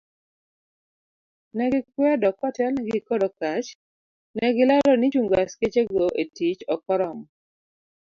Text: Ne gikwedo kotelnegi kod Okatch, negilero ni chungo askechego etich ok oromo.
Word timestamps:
Ne 1.55 1.65
gikwedo 1.71 2.27
kotelnegi 2.39 2.99
kod 3.07 3.21
Okatch, 3.29 3.69
negilero 4.37 4.93
ni 4.97 5.07
chungo 5.13 5.35
askechego 5.43 6.05
etich 6.21 6.61
ok 6.73 6.81
oromo. 6.93 7.25